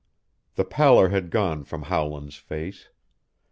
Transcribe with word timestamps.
The 0.55 0.65
pallor 0.65 1.09
had 1.09 1.29
gone 1.29 1.63
from 1.63 1.83
Howland's 1.83 2.37
face. 2.37 2.89